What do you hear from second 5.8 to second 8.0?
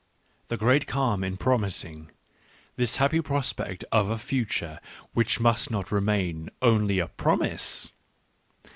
remain only a promise